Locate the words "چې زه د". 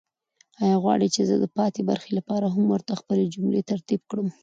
1.15-1.45